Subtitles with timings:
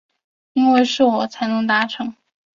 [0.53, 2.15] 因为是我才能达成